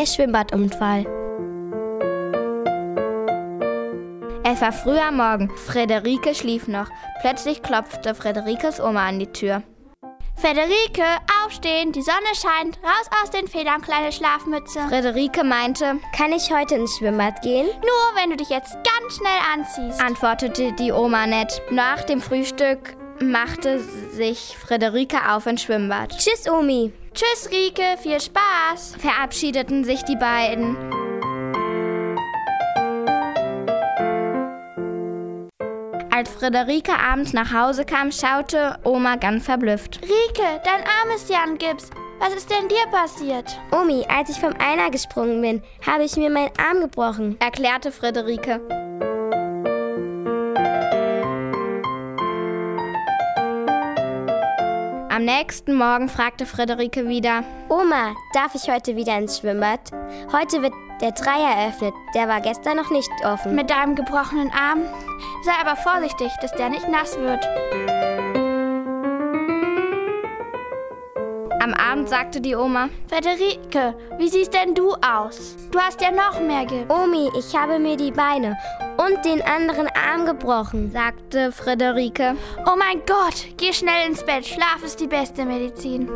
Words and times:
der 0.00 0.06
Schwimmbadunfall. 0.06 1.04
Es 4.44 4.60
war 4.62 4.72
früh 4.72 4.98
am 4.98 5.18
Morgen. 5.18 5.50
Frederike 5.56 6.34
schlief 6.34 6.66
noch. 6.68 6.88
Plötzlich 7.20 7.62
klopfte 7.62 8.14
Frederikes 8.14 8.80
Oma 8.80 9.06
an 9.06 9.18
die 9.18 9.30
Tür. 9.30 9.62
Frederike, 10.36 11.04
aufstehen, 11.44 11.92
die 11.92 12.00
Sonne 12.00 12.16
scheint, 12.34 12.78
raus 12.82 13.10
aus 13.22 13.30
den 13.30 13.46
Federn, 13.46 13.82
kleine 13.82 14.10
Schlafmütze. 14.10 14.80
Frederike 14.88 15.44
meinte, 15.44 15.98
Kann 16.16 16.32
ich 16.32 16.50
heute 16.50 16.76
ins 16.76 16.96
Schwimmbad 16.96 17.42
gehen? 17.42 17.66
Nur 17.66 18.16
wenn 18.22 18.30
du 18.30 18.36
dich 18.36 18.48
jetzt 18.48 18.72
ganz 18.72 19.16
schnell 19.16 19.38
anziehst. 19.54 20.02
antwortete 20.02 20.72
die 20.72 20.92
Oma 20.92 21.26
nett. 21.26 21.60
Nach 21.70 22.02
dem 22.04 22.22
Frühstück 22.22 22.96
machte 23.22 23.80
sich 24.12 24.56
Frederike 24.58 25.18
auf 25.30 25.46
ins 25.46 25.62
Schwimmbad. 25.62 26.16
Tschüss, 26.18 26.48
Omi. 26.48 26.92
Tschüss, 27.14 27.50
Rike, 27.50 27.96
viel 28.02 28.20
Spaß. 28.20 28.96
Verabschiedeten 28.98 29.84
sich 29.84 30.02
die 30.04 30.16
beiden. 30.16 30.76
Als 36.10 36.30
Frederike 36.30 36.92
abends 36.98 37.32
nach 37.32 37.52
Hause 37.52 37.84
kam, 37.84 38.12
schaute 38.12 38.78
Oma 38.84 39.16
ganz 39.16 39.44
verblüfft. 39.44 40.00
Rike, 40.02 40.60
dein 40.64 40.82
Arm 40.82 41.14
ist 41.14 41.30
ja 41.30 41.42
ein 41.42 41.56
Gips. 41.56 41.90
Was 42.18 42.34
ist 42.34 42.50
denn 42.50 42.68
dir 42.68 42.86
passiert? 42.92 43.58
Omi, 43.72 44.04
als 44.06 44.28
ich 44.28 44.38
vom 44.38 44.52
Einer 44.58 44.90
gesprungen 44.90 45.40
bin, 45.40 45.62
habe 45.86 46.04
ich 46.04 46.16
mir 46.16 46.28
meinen 46.28 46.52
Arm 46.58 46.80
gebrochen. 46.80 47.36
erklärte 47.40 47.90
Frederike. 47.90 48.60
Am 55.20 55.26
nächsten 55.26 55.74
Morgen 55.74 56.08
fragte 56.08 56.46
Frederike 56.46 57.06
wieder. 57.06 57.44
Oma, 57.68 58.14
darf 58.32 58.54
ich 58.54 58.70
heute 58.72 58.96
wieder 58.96 59.18
ins 59.18 59.38
Schwimmbad? 59.38 59.78
Heute 60.32 60.62
wird 60.62 60.72
der 61.02 61.12
Dreier 61.12 61.58
eröffnet. 61.58 61.92
Der 62.14 62.26
war 62.26 62.40
gestern 62.40 62.78
noch 62.78 62.90
nicht 62.90 63.10
offen. 63.22 63.54
Mit 63.54 63.68
deinem 63.68 63.96
gebrochenen 63.96 64.50
Arm? 64.50 64.80
Sei 65.44 65.52
aber 65.60 65.76
vorsichtig, 65.76 66.32
dass 66.40 66.52
der 66.52 66.70
nicht 66.70 66.88
nass 66.88 67.18
wird. 67.18 67.44
Am 71.60 71.74
Abend 71.74 72.08
sagte 72.08 72.40
die 72.40 72.56
Oma, 72.56 72.88
Frederike, 73.06 73.94
wie 74.16 74.28
siehst 74.30 74.54
denn 74.54 74.74
du 74.74 74.94
aus? 74.94 75.54
Du 75.70 75.78
hast 75.78 76.00
ja 76.00 76.12
noch 76.12 76.40
mehr 76.40 76.64
Gips. 76.64 76.90
Omi, 76.90 77.28
ich 77.38 77.54
habe 77.54 77.78
mir 77.78 77.98
die 77.98 78.10
Beine 78.10 78.56
und 79.00 79.24
den 79.24 79.42
anderen 79.42 79.88
Arm 79.88 80.26
gebrochen. 80.26 80.90
sagte 80.90 81.52
Frederike. 81.52 82.36
Oh 82.66 82.76
mein 82.76 83.02
Gott, 83.06 83.46
geh 83.56 83.72
schnell 83.72 84.08
ins 84.08 84.24
Bett. 84.24 84.46
Schlaf 84.46 84.82
ist 84.84 85.00
die 85.00 85.06
beste 85.06 85.44
Medizin. 85.44 86.08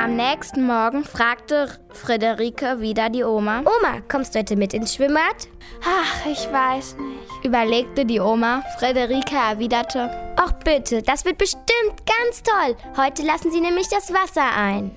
Am 0.00 0.14
nächsten 0.14 0.64
Morgen 0.64 1.04
fragte 1.04 1.68
Frederike 1.90 2.80
wieder 2.80 3.10
die 3.10 3.24
Oma. 3.24 3.60
Oma, 3.60 4.00
kommst 4.08 4.34
du 4.34 4.38
heute 4.38 4.54
mit 4.54 4.72
ins 4.72 4.94
Schwimmbad? 4.94 5.48
Ach, 5.84 6.26
ich 6.26 6.50
weiß 6.52 6.96
nicht. 6.98 7.44
Überlegte 7.44 8.04
die 8.04 8.20
Oma. 8.20 8.62
Frederike 8.78 9.34
erwiderte, 9.34 10.08
Ach 10.36 10.52
bitte, 10.64 11.02
das 11.02 11.24
wird 11.24 11.38
bestimmt 11.38 11.64
ganz 12.06 12.42
toll. 12.42 12.76
Heute 12.96 13.22
lassen 13.22 13.50
sie 13.50 13.60
nämlich 13.60 13.88
das 13.88 14.12
Wasser 14.12 14.44
ein. 14.54 14.96